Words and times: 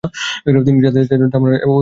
তিনি 0.65 0.77
জাতিতে 0.83 1.05
ছিলেন 1.07 1.21
জার্মান 1.23 1.51
ও 1.51 1.55
ইংলিশ। 1.55 1.79